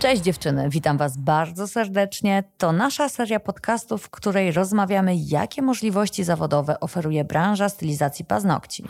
[0.00, 2.44] Cześć dziewczyny, witam Was bardzo serdecznie.
[2.58, 8.84] To nasza seria podcastów, w której rozmawiamy, jakie możliwości zawodowe oferuje branża stylizacji paznokci.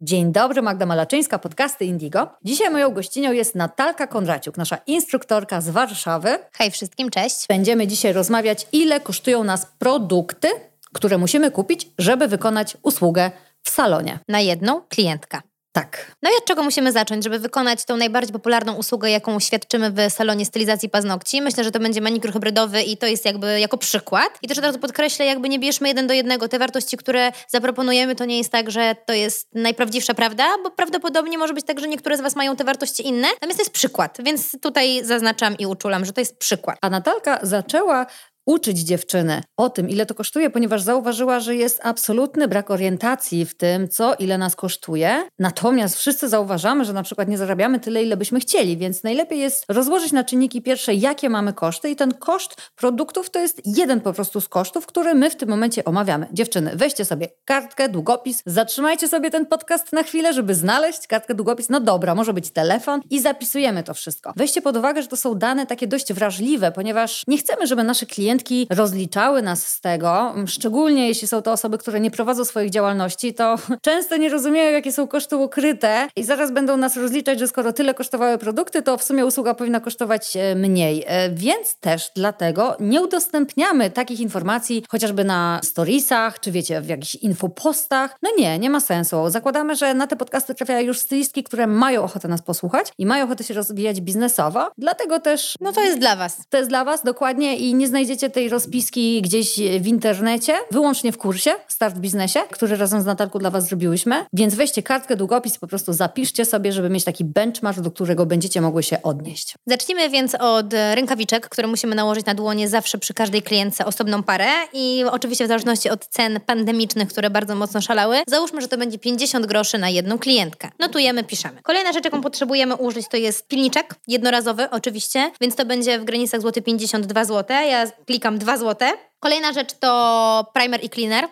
[0.00, 2.28] Dzień dobry, Magda Malaczyńska, podcasty Indigo.
[2.44, 6.38] Dzisiaj moją gościnią jest Natalka Kondraciuk, nasza instruktorka z Warszawy.
[6.52, 7.46] Hej wszystkim, cześć.
[7.48, 10.48] Będziemy dzisiaj rozmawiać, ile kosztują nas produkty,
[10.92, 13.30] które musimy kupić, żeby wykonać usługę
[13.62, 14.18] w salonie.
[14.28, 15.40] Na jedną klientkę.
[15.78, 16.16] Tak.
[16.22, 20.12] No i od czego musimy zacząć, żeby wykonać tą najbardziej popularną usługę, jaką świadczymy w
[20.12, 21.42] salonie stylizacji paznokci?
[21.42, 24.38] Myślę, że to będzie manikur hybrydowy i to jest jakby jako przykład.
[24.42, 26.48] I też od razu podkreślę, jakby nie bierzmy jeden do jednego.
[26.48, 31.38] Te wartości, które zaproponujemy, to nie jest tak, że to jest najprawdziwsza prawda, bo prawdopodobnie
[31.38, 33.28] może być tak, że niektóre z Was mają te wartości inne.
[33.28, 36.78] Natomiast to jest przykład, więc tutaj zaznaczam i uczulam, że to jest przykład.
[36.82, 38.06] A Natalka zaczęła
[38.48, 43.54] uczyć dziewczyny o tym, ile to kosztuje, ponieważ zauważyła, że jest absolutny brak orientacji w
[43.54, 45.28] tym, co ile nas kosztuje.
[45.38, 49.64] Natomiast wszyscy zauważamy, że na przykład nie zarabiamy tyle, ile byśmy chcieli, więc najlepiej jest
[49.68, 54.12] rozłożyć na czynniki pierwsze, jakie mamy koszty i ten koszt produktów to jest jeden po
[54.12, 56.26] prostu z kosztów, który my w tym momencie omawiamy.
[56.32, 61.68] Dziewczyny, weźcie sobie kartkę, długopis, zatrzymajcie sobie ten podcast na chwilę, żeby znaleźć kartkę, długopis.
[61.68, 64.32] No dobra, może być telefon i zapisujemy to wszystko.
[64.36, 68.06] Weźcie pod uwagę, że to są dane takie dość wrażliwe, ponieważ nie chcemy, żeby nasze
[68.06, 72.70] klienci klientki rozliczały nas z tego, szczególnie jeśli są to osoby, które nie prowadzą swoich
[72.70, 77.48] działalności, to często nie rozumieją, jakie są koszty ukryte i zaraz będą nas rozliczać, że
[77.48, 81.04] skoro tyle kosztowały produkty, to w sumie usługa powinna kosztować e, mniej.
[81.06, 87.14] E, więc też dlatego nie udostępniamy takich informacji chociażby na storiesach, czy wiecie, w jakichś
[87.14, 88.16] infopostach.
[88.22, 89.30] No nie, nie ma sensu.
[89.30, 93.24] Zakładamy, że na te podcasty trafiają już stylistki, które mają ochotę nas posłuchać i mają
[93.24, 94.70] ochotę się rozwijać biznesowo.
[94.78, 95.54] Dlatego też...
[95.60, 96.36] No to jest dla Was.
[96.48, 101.18] To jest dla Was, dokładnie i nie znajdziecie tej rozpiski gdzieś w internecie, wyłącznie w
[101.18, 104.24] kursie Start w Biznesie, który razem z Natalką dla Was zrobiłyśmy.
[104.32, 108.60] Więc weźcie kartkę, długopis po prostu zapiszcie sobie, żeby mieć taki benchmark, do którego będziecie
[108.60, 109.54] mogły się odnieść.
[109.66, 114.48] Zacznijmy więc od rękawiczek, które musimy nałożyć na dłonie zawsze przy każdej klientce osobną parę
[114.72, 118.98] i oczywiście w zależności od cen pandemicznych, które bardzo mocno szalały, załóżmy, że to będzie
[118.98, 120.70] 50 groszy na jedną klientkę.
[120.78, 121.62] Notujemy, piszemy.
[121.62, 126.40] Kolejna rzecz, jaką potrzebujemy użyć, to jest pilniczek jednorazowy oczywiście, więc to będzie w granicach
[126.40, 127.56] złoty 52 zł.
[127.70, 127.86] Ja
[128.18, 128.88] klikam 2 zł.
[129.20, 131.28] Kolejna rzecz to primer i cleaner.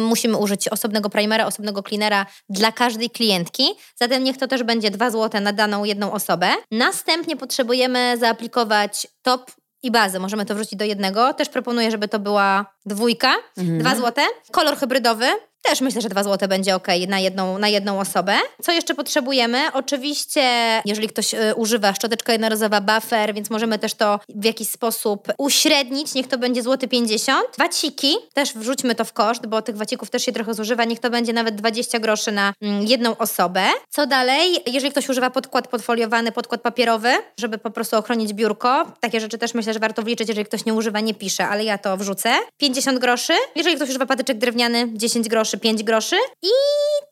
[0.00, 3.64] Musimy użyć osobnego primera, osobnego cleanera dla każdej klientki.
[3.96, 6.48] Zatem niech to też będzie 2 zł na daną jedną osobę.
[6.70, 9.50] Następnie potrzebujemy zaaplikować top
[9.82, 10.18] i bazę.
[10.18, 11.34] Możemy to wrzucić do jednego.
[11.34, 13.78] Też proponuję, żeby to była dwójka, mhm.
[13.78, 14.24] 2 zł.
[14.52, 15.26] Kolor hybrydowy.
[15.62, 18.34] Też myślę, że 2 zł będzie ok na jedną, na jedną osobę.
[18.62, 19.72] Co jeszcze potrzebujemy?
[19.72, 20.42] Oczywiście,
[20.84, 26.14] jeżeli ktoś y, używa szczoteczka jednorazowa buffer, więc możemy też to w jakiś sposób uśrednić.
[26.14, 27.46] Niech to będzie złoty 50.
[27.58, 30.84] Waciki, też wrzućmy to w koszt, bo tych wacików też się trochę zużywa.
[30.84, 33.62] Niech to będzie nawet 20 groszy na mm, jedną osobę.
[33.90, 34.56] Co dalej?
[34.66, 39.54] Jeżeli ktoś używa podkład podfoliowany, podkład papierowy, żeby po prostu ochronić biurko, takie rzeczy też
[39.54, 40.28] myślę, że warto wliczyć.
[40.28, 42.34] Jeżeli ktoś nie używa, nie pisze, ale ja to wrzucę.
[42.58, 43.32] 50 groszy.
[43.54, 46.16] Jeżeli ktoś używa patyczek drewniany, 10 groszy groszy, 5 groszy.
[46.42, 46.50] I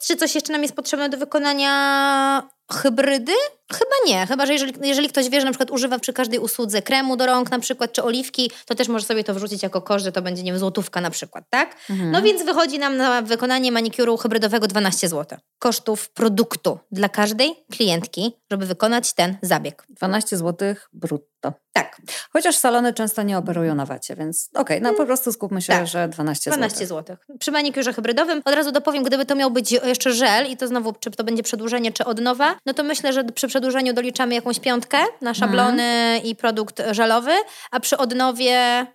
[0.07, 3.33] czy coś jeszcze nam jest potrzebne do wykonania hybrydy?
[3.73, 4.27] Chyba nie.
[4.27, 7.27] Chyba, że jeżeli, jeżeli ktoś wie, że na przykład używa przy każdej usłudze kremu do
[7.27, 10.23] rąk na przykład, czy oliwki, to też może sobie to wrzucić jako koszt, że to
[10.23, 11.77] będzie, nie wiem, złotówka na przykład, tak?
[11.91, 12.11] Mhm.
[12.11, 15.39] No więc wychodzi nam na wykonanie manikuru hybrydowego 12 zł.
[15.59, 19.85] Kosztów produktu dla każdej klientki, żeby wykonać ten zabieg.
[19.89, 21.36] 12 zł brutto.
[21.73, 22.01] Tak.
[22.33, 25.73] Chociaż salony często nie operują na wacie, więc okej, okay, no po prostu skupmy się,
[25.73, 25.87] tak.
[25.87, 26.59] że 12 zł.
[26.59, 27.17] 12 zł.
[27.39, 30.93] Przy manikurze hybrydowym od razu dopowiem, gdyby to miał być jeszcze żel i to znowu,
[30.93, 34.61] czy to będzie przedłużenie, czy od nowa, no to myślę, że przy przedłużeniu doliczamy jakąąć
[34.61, 37.33] piątkę na szablony i produkt żelowy,
[37.71, 38.87] a przy odnowie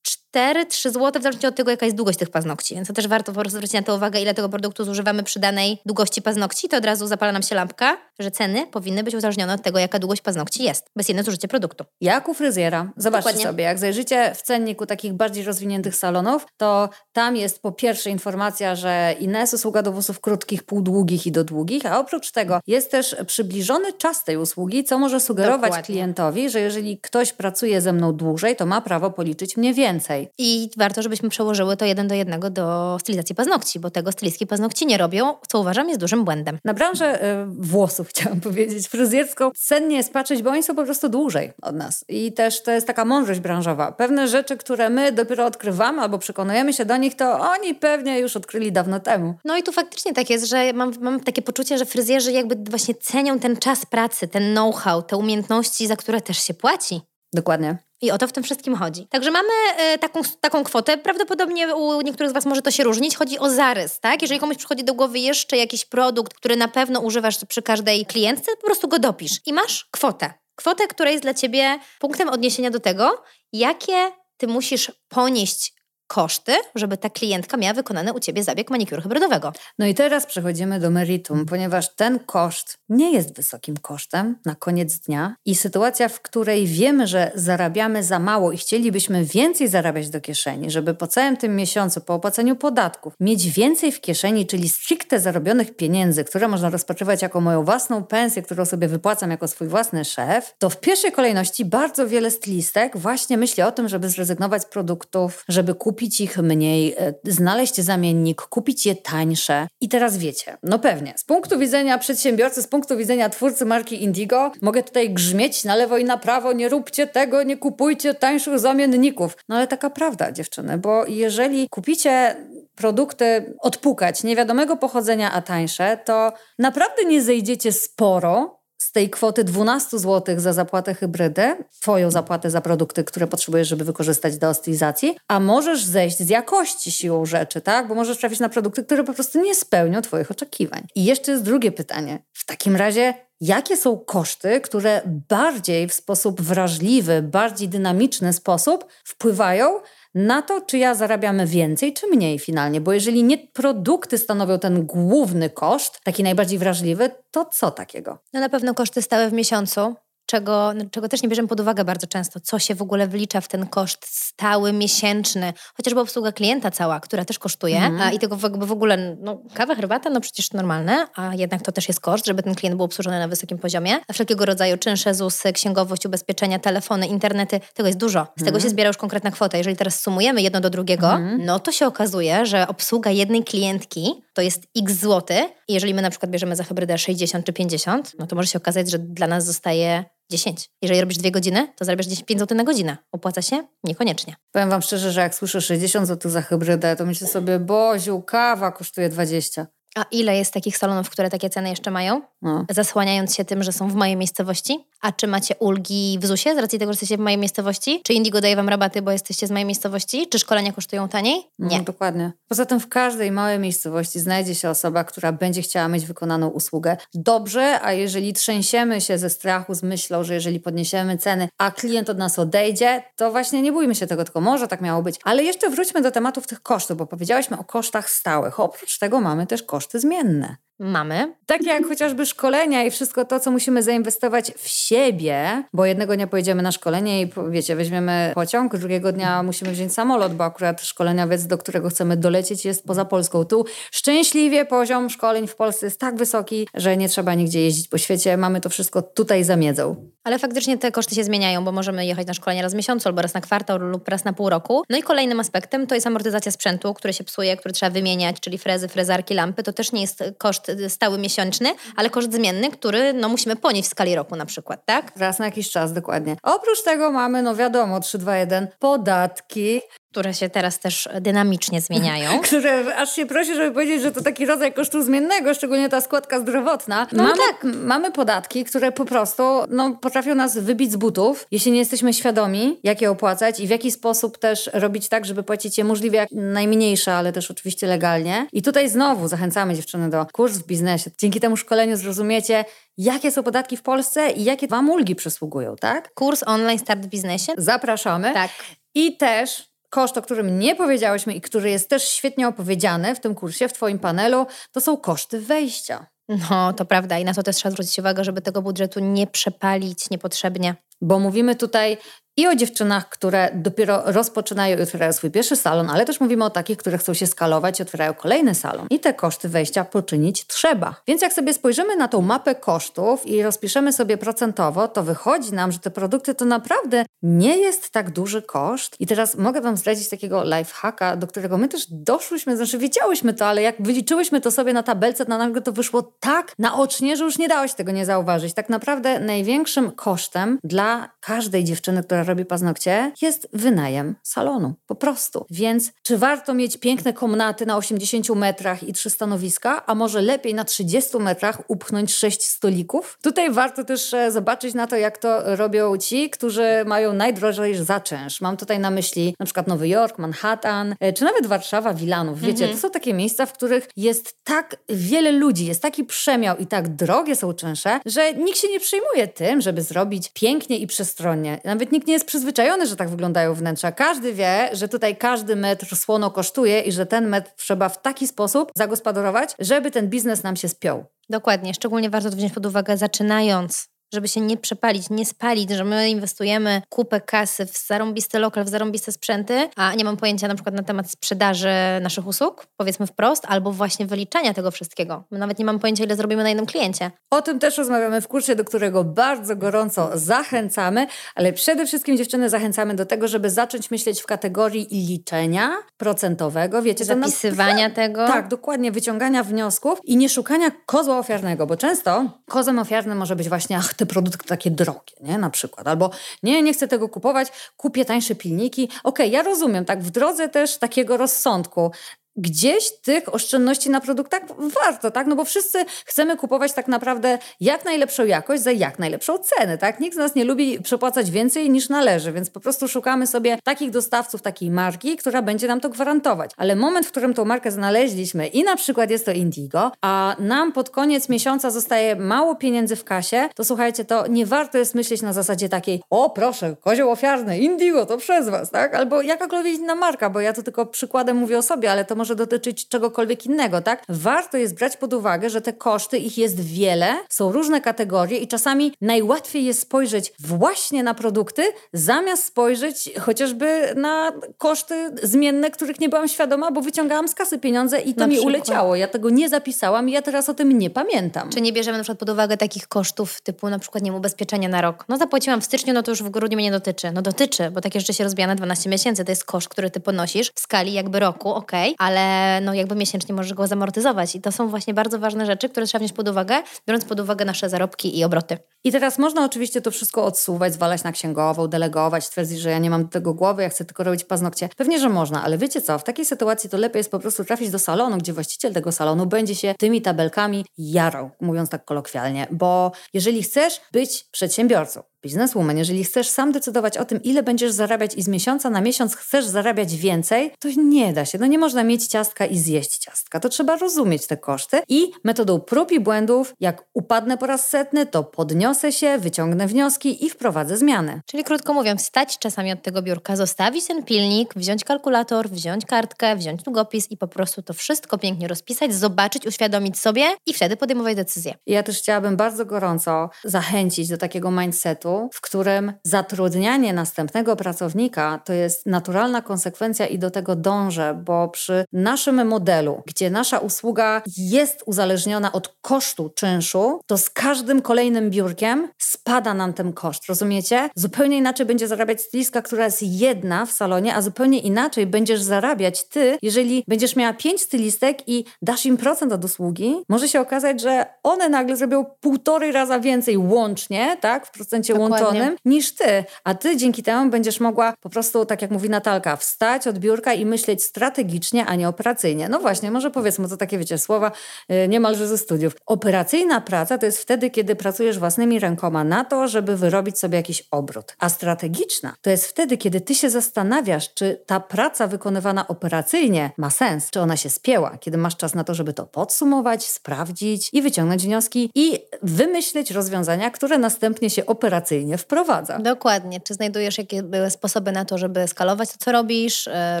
[0.36, 2.74] 4-3 zł, w zależności od tego, jaka jest długość tych paznokci.
[2.74, 5.40] Więc to też warto po prostu zwrócić na to uwagę, ile tego produktu zużywamy przy
[5.40, 6.68] danej długości paznokci.
[6.68, 9.98] To od razu zapala nam się lampka, że ceny powinny być uzależnione od tego, jaka
[9.98, 10.86] długość paznokci jest.
[10.96, 11.84] Bez jednego zużycie produktu.
[12.00, 12.92] Jak u fryzjera.
[12.96, 13.50] Zobaczcie Dokładnie.
[13.50, 18.74] sobie, jak zajrzycie w cenniku takich bardziej rozwiniętych salonów, to tam jest po pierwsze informacja,
[18.74, 23.16] że Ines usługa do włosów krótkich, półdługich i do długich, a oprócz tego jest też
[23.26, 25.82] przybliżony czas tej usługi, co może sugerować Dokładnie.
[25.82, 30.27] klientowi, że jeżeli ktoś pracuje ze mną dłużej, to ma prawo policzyć mnie więcej.
[30.38, 34.86] I warto, żebyśmy przełożyły to jeden do jednego do stylizacji paznokci, bo tego stylistki paznokci
[34.86, 36.58] nie robią, co uważam jest dużym błędem.
[36.64, 41.08] Na branżę y, włosów chciałam powiedzieć, fryzjerską, cennie jest patrzeć, bo oni są po prostu
[41.08, 42.04] dłużej od nas.
[42.08, 43.92] I też to jest taka mądrość branżowa.
[43.92, 48.36] Pewne rzeczy, które my dopiero odkrywamy albo przekonujemy się do nich, to oni pewnie już
[48.36, 49.34] odkryli dawno temu.
[49.44, 52.94] No i tu faktycznie tak jest, że mam, mam takie poczucie, że fryzjerzy jakby właśnie
[52.94, 57.00] cenią ten czas pracy, ten know-how, te umiejętności, za które też się płaci.
[57.32, 57.87] Dokładnie.
[58.00, 59.06] I o to w tym wszystkim chodzi.
[59.06, 59.48] Także mamy
[59.94, 60.98] y, taką, taką kwotę.
[60.98, 63.16] Prawdopodobnie u niektórych z Was może to się różnić.
[63.16, 64.22] Chodzi o zarys, tak?
[64.22, 68.56] Jeżeli komuś przychodzi do głowy jeszcze jakiś produkt, który na pewno używasz przy każdej klientce,
[68.56, 70.34] po prostu go dopisz i masz kwotę.
[70.54, 73.22] Kwotę, która jest dla Ciebie punktem odniesienia do tego,
[73.52, 75.72] jakie Ty musisz ponieść
[76.08, 79.52] koszty, żeby ta klientka miała wykonany u Ciebie zabieg manikuru hybrydowego.
[79.78, 84.98] No i teraz przechodzimy do meritum, ponieważ ten koszt nie jest wysokim kosztem na koniec
[84.98, 90.20] dnia i sytuacja, w której wiemy, że zarabiamy za mało i chcielibyśmy więcej zarabiać do
[90.20, 95.20] kieszeni, żeby po całym tym miesiącu, po opłaceniu podatków, mieć więcej w kieszeni, czyli stricte
[95.20, 100.04] zarobionych pieniędzy, które można rozpatrywać jako moją własną pensję, którą sobie wypłacam jako swój własny
[100.04, 104.66] szef, to w pierwszej kolejności bardzo wiele stylistek właśnie myśli o tym, żeby zrezygnować z
[104.66, 109.68] produktów, żeby kupić kupić ich mniej, e, znaleźć zamiennik, kupić je tańsze.
[109.80, 114.52] I teraz wiecie, no pewnie, z punktu widzenia przedsiębiorcy, z punktu widzenia twórcy marki Indigo,
[114.62, 119.36] mogę tutaj grzmieć na lewo i na prawo, nie róbcie tego, nie kupujcie tańszych zamienników.
[119.48, 122.36] No ale taka prawda, dziewczyny, bo jeżeli kupicie
[122.74, 129.98] produkty odpukać niewiadomego pochodzenia, a tańsze, to naprawdę nie zejdziecie sporo z tej kwoty 12
[129.98, 135.40] zł za zapłatę hybrydy, twoją zapłatę za produkty, które potrzebujesz, żeby wykorzystać do stylizacji, a
[135.40, 137.88] możesz zejść z jakości siłą rzeczy, tak?
[137.88, 140.86] Bo możesz trafić na produkty, które po prostu nie spełnią twoich oczekiwań.
[140.94, 142.18] I jeszcze jest drugie pytanie.
[142.32, 149.80] W takim razie jakie są koszty, które bardziej w sposób wrażliwy, bardziej dynamiczny sposób wpływają
[150.14, 152.80] na to, czy ja zarabiam więcej, czy mniej finalnie.
[152.80, 158.18] Bo jeżeli nie produkty stanowią ten główny koszt, taki najbardziej wrażliwy, to co takiego?
[158.32, 159.94] No na pewno koszty stałe w miesiącu,
[160.28, 163.40] czego, no, czego też nie bierzemy pod uwagę bardzo często, co się w ogóle wlicza
[163.40, 168.00] w ten koszt stały, miesięczny, chociażby obsługa klienta cała, która też kosztuje mm.
[168.00, 171.72] a, i tego jakby w ogóle, no kawa, herbata, no przecież normalne, a jednak to
[171.72, 175.14] też jest koszt, żeby ten klient był obsłużony na wysokim poziomie, a wszelkiego rodzaju czynsze,
[175.14, 178.26] ZUSy, księgowość, ubezpieczenia, telefony, internety, tego jest dużo.
[178.36, 178.60] Z tego mm.
[178.60, 179.58] się zbiera już konkretna kwota.
[179.58, 181.44] Jeżeli teraz sumujemy jedno do drugiego, mm.
[181.44, 186.02] no to się okazuje, że obsługa jednej klientki to jest x złoty i jeżeli my
[186.02, 189.26] na przykład bierzemy za hybrydę 60 czy 50, no to może się okazać, że dla
[189.26, 190.70] nas zostaje 10.
[190.82, 192.96] Jeżeli robisz dwie godziny, to zarabiasz 10, 5 zł na godzinę.
[193.12, 193.64] Opłaca się?
[193.84, 194.36] Niekoniecznie.
[194.52, 198.72] Powiem Wam szczerze, że jak słyszę 60 zł za hybrydę, to myślę sobie, Boziu, kawa
[198.72, 199.66] kosztuje 20.
[199.98, 202.22] A ile jest takich salonów, które takie ceny jeszcze mają?
[202.42, 202.64] No.
[202.70, 204.84] Zasłaniając się tym, że są w mojej miejscowości?
[205.00, 208.00] A czy macie ulgi w ZUS-ie z racji tego, że jesteście w mojej miejscowości?
[208.04, 210.26] Czy Indigo daje wam rabaty, bo jesteście z mojej miejscowości?
[210.28, 211.42] Czy szkolenia kosztują taniej?
[211.58, 211.78] Nie.
[211.78, 212.32] No, dokładnie.
[212.48, 216.96] Poza tym w każdej małej miejscowości znajdzie się osoba, która będzie chciała mieć wykonaną usługę.
[217.14, 222.10] Dobrze, a jeżeli trzęsiemy się ze strachu z myślą, że jeżeli podniesiemy ceny, a klient
[222.10, 225.16] od nas odejdzie, to właśnie nie bójmy się tego, tylko może tak miało być.
[225.24, 228.60] Ale jeszcze wróćmy do tematów tych kosztów, bo powiedziałyśmy o kosztach stałych.
[228.60, 231.34] Oprócz tego mamy też koszty zmienne mamy.
[231.46, 236.26] Takie jak chociażby szkolenia i wszystko to, co musimy zainwestować w siebie, bo jednego dnia
[236.26, 241.46] pojedziemy na szkolenie i wiecie, weźmiemy pociąg, drugiego dnia musimy wziąć samolot, bo akurat szkoleniowiec,
[241.46, 243.44] do którego chcemy dolecieć, jest poza Polską.
[243.44, 247.98] Tu szczęśliwie poziom szkoleń w Polsce jest tak wysoki, że nie trzeba nigdzie jeździć po
[247.98, 248.36] świecie.
[248.36, 250.10] Mamy to wszystko tutaj za miedzą.
[250.24, 253.22] Ale faktycznie te koszty się zmieniają, bo możemy jechać na szkolenie raz w miesiącu, albo
[253.22, 254.82] raz na kwartał, lub raz na pół roku.
[254.90, 258.58] No i kolejnym aspektem to jest amortyzacja sprzętu, który się psuje, który trzeba wymieniać, czyli
[258.58, 259.62] frezy, frezarki, lampy.
[259.62, 263.90] To też nie jest koszt stały miesięczny, ale koszt zmienny, który no, musimy ponieść w
[263.90, 265.12] skali roku na przykład, tak?
[265.16, 266.36] Raz na jakiś czas, dokładnie.
[266.42, 272.40] Oprócz tego mamy, no wiadomo, 3, 2, 1, podatki, które się teraz też dynamicznie zmieniają.
[272.46, 276.40] które aż się prosi, żeby powiedzieć, że to taki rodzaj kosztu zmiennego, szczególnie ta składka
[276.40, 277.06] zdrowotna.
[277.12, 277.64] No mamy, tak.
[277.64, 282.80] mamy podatki, które po prostu no, potrafią nas wybić z butów, jeśli nie jesteśmy świadomi,
[282.82, 286.28] jak je opłacać i w jaki sposób też robić tak, żeby płacić je możliwie jak
[286.32, 288.46] najmniejsze, ale też oczywiście legalnie.
[288.52, 291.10] I tutaj znowu zachęcamy dziewczyny do kurs w biznesie.
[291.18, 292.64] Dzięki temu szkoleniu zrozumiecie,
[292.98, 296.14] jakie są podatki w Polsce i jakie Wam ulgi przysługują, tak?
[296.14, 297.52] Kurs online Start w Biznesie.
[297.58, 298.34] Zapraszamy.
[298.34, 298.50] Tak.
[298.94, 303.34] I też Koszt, o którym nie powiedziałyśmy i który jest też świetnie opowiedziany w tym
[303.34, 306.06] kursie, w Twoim panelu, to są koszty wejścia.
[306.50, 310.10] No, to prawda i na to też trzeba zwrócić uwagę, żeby tego budżetu nie przepalić
[310.10, 310.74] niepotrzebnie.
[311.00, 311.98] Bo mówimy tutaj
[312.38, 316.50] i o dziewczynach, które dopiero rozpoczynają i otwierają swój pierwszy salon, ale też mówimy o
[316.50, 318.86] takich, które chcą się skalować i otwierają kolejny salon.
[318.90, 320.94] I te koszty wejścia poczynić trzeba.
[321.06, 325.72] Więc jak sobie spojrzymy na tą mapę kosztów i rozpiszemy sobie procentowo, to wychodzi nam,
[325.72, 328.96] że te produkty to naprawdę nie jest tak duży koszt.
[329.00, 333.34] I teraz mogę Wam zdradzić takiego life hacka, do którego my też doszłyśmy, znaczy wiedziałyśmy
[333.34, 337.24] to, ale jak wyliczyłyśmy to sobie na tabelce, to nagle to wyszło tak naocznie, że
[337.24, 338.54] już nie dało się tego nie zauważyć.
[338.54, 344.74] Tak naprawdę największym kosztem dla każdej dziewczyny, która robi paznokcie, jest wynajem salonu.
[344.86, 345.46] Po prostu.
[345.50, 350.54] Więc czy warto mieć piękne komnaty na 80 metrach i trzy stanowiska, a może lepiej
[350.54, 353.18] na 30 metrach upchnąć sześć stolików?
[353.22, 358.00] Tutaj warto też e, zobaczyć na to, jak to robią ci, którzy mają najdrożej za
[358.00, 358.40] czynsz.
[358.40, 362.40] Mam tutaj na myśli na przykład Nowy Jork, Manhattan, e, czy nawet Warszawa, Wilanów.
[362.40, 362.72] Wiecie, mhm.
[362.72, 366.88] to są takie miejsca, w których jest tak wiele ludzi, jest taki przemiał i tak
[366.88, 371.60] drogie są czynsze, że nikt się nie przejmuje tym, żeby zrobić pięknie i przestronnie.
[371.64, 373.92] Nawet nikt nie jest przyzwyczajony, że tak wyglądają wnętrza.
[373.92, 378.26] Każdy wie, że tutaj każdy metr słono kosztuje i że ten metr trzeba w taki
[378.26, 381.04] sposób zagospodarować, żeby ten biznes nam się spiął.
[381.30, 381.74] Dokładnie.
[381.74, 386.10] Szczególnie warto to wziąć pod uwagę zaczynając żeby się nie przepalić, nie spalić, że my
[386.10, 390.74] inwestujemy kupę kasy w zarąbisty lokal, w zarąbiste sprzęty, a nie mam pojęcia na przykład
[390.74, 391.68] na temat sprzedaży
[392.02, 395.24] naszych usług, powiedzmy wprost, albo właśnie wyliczania tego wszystkiego.
[395.30, 397.10] My nawet nie mamy pojęcia, ile zrobimy na jednym kliencie.
[397.30, 402.50] O tym też rozmawiamy w kursie, do którego bardzo gorąco zachęcamy, ale przede wszystkim dziewczyny
[402.50, 408.26] zachęcamy do tego, żeby zacząć myśleć w kategorii liczenia procentowego, wiecie, zapisywania tego.
[408.26, 413.48] Tak, dokładnie, wyciągania wniosków i nie szukania kozła ofiarnego, bo często kozłem ofiarnym może być
[413.48, 415.38] właśnie ach, te produkty takie drogie, nie?
[415.38, 415.88] Na przykład.
[415.88, 416.10] Albo
[416.42, 418.84] nie, nie chcę tego kupować, kupię tańsze pilniki.
[418.84, 421.92] Okej, okay, ja rozumiem, tak, w drodze też takiego rozsądku
[422.38, 424.42] gdzieś tych oszczędności na produktach
[424.84, 425.26] warto, tak?
[425.26, 430.00] No bo wszyscy chcemy kupować tak naprawdę jak najlepszą jakość za jak najlepszą cenę, tak?
[430.00, 433.90] Nikt z nas nie lubi przepłacać więcej niż należy, więc po prostu szukamy sobie takich
[433.90, 436.50] dostawców, takiej marki, która będzie nam to gwarantować.
[436.56, 440.72] Ale moment, w którym tą markę znaleźliśmy i na przykład jest to Indigo, a nam
[440.72, 445.22] pod koniec miesiąca zostaje mało pieniędzy w kasie, to słuchajcie, to nie warto jest myśleć
[445.22, 448.94] na zasadzie takiej, o proszę, kozioł ofiarny, Indigo, to przez was, tak?
[448.94, 452.27] Albo jakakolwiek inna marka, bo ja tu tylko przykładem mówię o sobie, ale to może
[452.28, 454.02] może dotyczyć czegokolwiek innego, tak?
[454.08, 458.48] Warto jest brać pod uwagę, że te koszty, ich jest wiele, są różne kategorie i
[458.48, 466.08] czasami najłatwiej jest spojrzeć właśnie na produkty, zamiast spojrzeć chociażby na koszty zmienne, których nie
[466.08, 468.54] byłam świadoma, bo wyciągałam z kasy pieniądze i to na mi przykład.
[468.54, 468.96] uleciało.
[468.96, 471.50] Ja tego nie zapisałam i ja teraz o tym nie pamiętam.
[471.50, 474.80] Czy nie bierzemy na przykład pod uwagę takich kosztów typu na przykład nie ubezpieczenia na
[474.80, 475.04] rok?
[475.08, 477.12] No zapłaciłam w styczniu, no to już w grudniu mnie nie dotyczy.
[477.12, 479.24] No dotyczy, bo takie rzeczy się rozbija na 12 miesięcy.
[479.24, 482.94] To jest koszt, który ty ponosisz w skali jakby roku, ok, ale ale no jakby
[482.94, 484.36] miesięcznie możesz go zamortyzować.
[484.36, 486.54] I to są właśnie bardzo ważne rzeczy, które trzeba wziąć pod uwagę,
[486.86, 488.58] biorąc pod uwagę nasze zarobki i obroty.
[488.84, 492.90] I teraz można oczywiście to wszystko odsuwać, zwalać na księgową, delegować, twierdzić, że ja nie
[492.90, 494.68] mam do tego głowy, ja chcę tylko robić paznokcie.
[494.76, 497.70] Pewnie, że można, ale wiecie co, w takiej sytuacji to lepiej jest po prostu trafić
[497.70, 502.92] do salonu, gdzie właściciel tego salonu będzie się tymi tabelkami jarał, mówiąc tak kolokwialnie, bo
[503.12, 508.22] jeżeli chcesz być przedsiębiorcą, bizneswoman, jeżeli chcesz sam decydować o tym, ile będziesz zarabiać i
[508.22, 511.38] z miesiąca na miesiąc chcesz zarabiać więcej, to nie da się.
[511.38, 513.40] No nie można mieć ciastka i zjeść ciastka.
[513.40, 518.06] To trzeba rozumieć te koszty i metodą prób i błędów, jak upadnę po raz setny,
[518.06, 521.20] to podniosę się, wyciągnę wnioski i wprowadzę zmiany.
[521.26, 526.36] Czyli krótko mówiąc, stać czasami od tego biurka, zostawić ten pilnik, wziąć kalkulator, wziąć kartkę,
[526.36, 531.16] wziąć długopis i po prostu to wszystko pięknie rozpisać, zobaczyć, uświadomić sobie i wtedy podejmować
[531.16, 531.54] decyzję.
[531.66, 538.52] Ja też chciałabym bardzo gorąco zachęcić do takiego mindsetu, w którym zatrudnianie następnego pracownika to
[538.52, 544.82] jest naturalna konsekwencja i do tego dążę, bo przy naszym modelu, gdzie nasza usługa jest
[544.86, 550.90] uzależniona od kosztu czynszu, to z każdym kolejnym biurkiem spada nam ten koszt, rozumiecie?
[550.94, 556.08] Zupełnie inaczej będzie zarabiać stylistka, która jest jedna w salonie, a zupełnie inaczej będziesz zarabiać
[556.08, 560.80] ty, jeżeli będziesz miała pięć stylistek i dasz im procent od usługi, może się okazać,
[560.80, 566.24] że one nagle zrobią półtorej raza więcej łącznie, tak, w procencie łączonym niż ty.
[566.44, 570.32] A ty dzięki temu będziesz mogła po prostu, tak jak mówi Natalka, wstać od biurka
[570.32, 572.48] i myśleć strategicznie, a nie operacyjnie.
[572.48, 574.32] No właśnie, może powiedzmy to takie, wiecie, słowa
[574.68, 575.76] yy, niemalże ze studiów.
[575.86, 580.64] Operacyjna praca to jest wtedy, kiedy pracujesz własnymi rękoma na to, żeby wyrobić sobie jakiś
[580.70, 581.16] obrót.
[581.18, 586.70] A strategiczna to jest wtedy, kiedy ty się zastanawiasz, czy ta praca wykonywana operacyjnie ma
[586.70, 590.82] sens, czy ona się spięła, kiedy masz czas na to, żeby to podsumować, sprawdzić i
[590.82, 594.87] wyciągnąć wnioski i wymyśleć rozwiązania, które następnie się operacyjnie
[595.18, 595.78] wprowadza.
[595.78, 596.40] Dokładnie.
[596.40, 600.00] Czy znajdujesz jakieś sposoby na to, żeby skalować to, co robisz, e,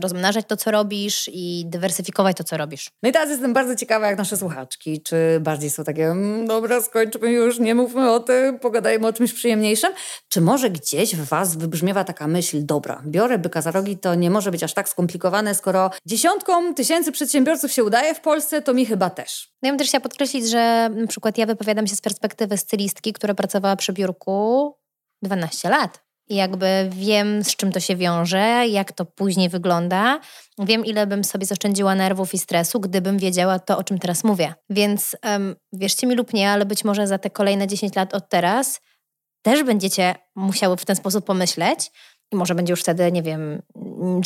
[0.00, 2.90] rozmnażać to, co robisz i dywersyfikować to, co robisz?
[3.02, 6.80] No i teraz jestem bardzo ciekawa, jak nasze słuchaczki, czy bardziej są takie, mm, dobra,
[6.80, 9.92] skończmy już, nie mówmy o tym, pogadajmy o czymś przyjemniejszym.
[10.28, 14.30] Czy może gdzieś w Was wybrzmiewa taka myśl, dobra, biorę byka za rogi, to nie
[14.30, 18.86] może być aż tak skomplikowane, skoro dziesiątkom tysięcy przedsiębiorców się udaje w Polsce, to mi
[18.86, 19.52] chyba też.
[19.62, 23.12] No ja bym też chciała podkreślić, że na przykład ja wypowiadam się z perspektywy stylistki,
[23.12, 24.74] która pracowała przy biurku
[25.22, 26.02] 12 lat.
[26.30, 30.20] I jakby wiem, z czym to się wiąże, jak to później wygląda.
[30.58, 34.54] Wiem, ile bym sobie zaoszczędziła nerwów i stresu, gdybym wiedziała to, o czym teraz mówię.
[34.70, 38.28] Więc um, wierzcie mi lub nie, ale być może za te kolejne 10 lat od
[38.28, 38.80] teraz
[39.42, 41.90] też będziecie musiały w ten sposób pomyśleć,
[42.32, 43.62] i może będzie już wtedy, nie wiem,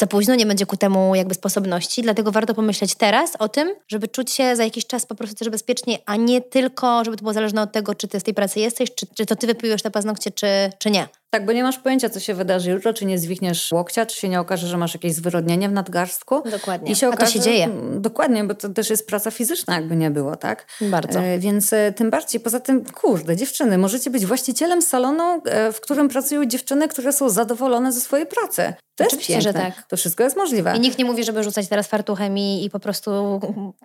[0.00, 4.08] za późno, nie będzie ku temu jakby sposobności, dlatego warto pomyśleć teraz o tym, żeby
[4.08, 7.32] czuć się za jakiś czas po prostu też bezpiecznie, a nie tylko, żeby to było
[7.32, 9.90] zależne od tego, czy ty z tej pracy jesteś, czy, czy to ty wypijesz te
[9.90, 10.46] paznokcie, czy,
[10.78, 11.08] czy nie.
[11.34, 14.28] Tak, bo nie masz pojęcia, co się wydarzy jutro, czy nie zwichniesz łokcia, czy się
[14.28, 16.42] nie okaże, że masz jakieś zwyrodnienie w nadgarstku.
[16.50, 16.92] Dokładnie.
[16.92, 17.68] I się okaże, A to się dzieje.
[17.94, 20.66] Dokładnie, bo to też jest praca fizyczna, jakby nie było, tak?
[20.80, 21.20] Bardzo.
[21.20, 25.80] E, więc e, tym bardziej, poza tym, kurde, dziewczyny, możecie być właścicielem salonu, e, w
[25.80, 28.74] którym pracują dziewczyny, które są zadowolone ze swojej pracy.
[28.96, 29.72] To Oczywiście, jest że piękne.
[29.72, 29.86] tak.
[29.88, 30.76] To wszystko jest możliwe.
[30.76, 33.40] I nikt nie mówi, żeby rzucać teraz fartuchem i, i po prostu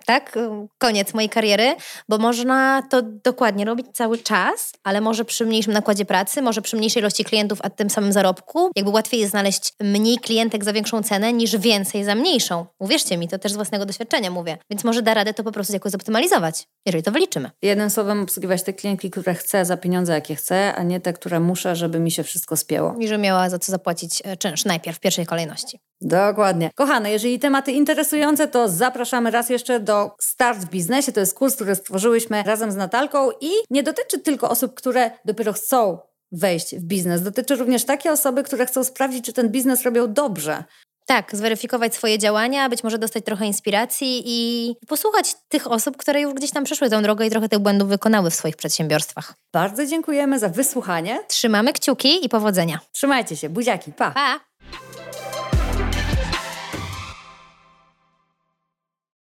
[0.06, 0.38] tak,
[0.78, 1.74] koniec mojej kariery,
[2.08, 6.76] bo można to dokładnie robić cały czas, ale może przy mniejszym nakładzie pracy, może przy
[6.76, 11.02] mniejszej ilości klientów, a tym samym zarobku, jakby łatwiej jest znaleźć mniej klientek za większą
[11.02, 12.66] cenę niż więcej za mniejszą.
[12.78, 14.58] Uwierzcie mi, to też z własnego doświadczenia mówię.
[14.70, 17.50] Więc może da radę to po prostu jakoś zoptymalizować, jeżeli to wyliczymy.
[17.62, 21.40] Jednym słowem obsługiwać te klientki, które chcę za pieniądze, jakie chcę, a nie te, które
[21.40, 22.94] muszę, żeby mi się wszystko spięło.
[22.98, 25.80] I że miała za co zapłacić e, czynsz najpierw, w pierwszej kolejności.
[26.00, 26.70] Dokładnie.
[26.74, 31.12] Kochane, jeżeli tematy interesujące, to zapraszamy raz jeszcze do Start w Biznesie.
[31.12, 35.52] To jest kurs, który stworzyłyśmy razem z Natalką i nie dotyczy tylko osób, które dopiero
[35.52, 35.98] chcą
[36.32, 37.22] wejść w biznes.
[37.22, 40.64] Dotyczy również takie osoby, które chcą sprawdzić, czy ten biznes robią dobrze.
[41.06, 46.34] Tak, zweryfikować swoje działania, być może dostać trochę inspiracji i posłuchać tych osób, które już
[46.34, 49.34] gdzieś tam przeszły tą drogę i trochę tych błędów wykonały w swoich przedsiębiorstwach.
[49.52, 51.20] Bardzo dziękujemy za wysłuchanie.
[51.28, 52.80] Trzymamy kciuki i powodzenia.
[52.92, 54.10] Trzymajcie się, buziaki, pa!
[54.10, 54.47] Pa!